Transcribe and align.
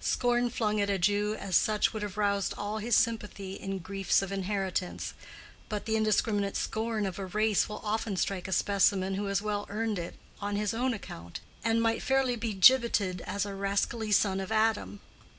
Scorn 0.00 0.50
flung 0.50 0.82
at 0.82 0.90
a 0.90 0.98
Jew 0.98 1.34
as 1.36 1.56
such 1.56 1.94
would 1.94 2.02
have 2.02 2.18
roused 2.18 2.52
all 2.58 2.76
his 2.76 2.94
sympathy 2.94 3.54
in 3.54 3.78
griefs 3.78 4.20
of 4.20 4.30
inheritance; 4.30 5.14
but 5.70 5.86
the 5.86 5.96
indiscriminate 5.96 6.56
scorn 6.58 7.06
of 7.06 7.18
a 7.18 7.24
race 7.24 7.70
will 7.70 7.80
often 7.82 8.18
strike 8.18 8.46
a 8.46 8.52
specimen 8.52 9.14
who 9.14 9.24
has 9.24 9.40
well 9.40 9.64
earned 9.70 9.98
it 9.98 10.14
on 10.42 10.56
his 10.56 10.74
own 10.74 10.92
account, 10.92 11.40
and 11.64 11.80
might 11.80 12.02
fairly 12.02 12.36
be 12.36 12.52
gibbeted 12.52 13.22
as 13.22 13.46
a 13.46 13.54
rascally 13.54 14.12
son 14.12 14.40
of 14.40 14.52
Adam. 14.52 15.00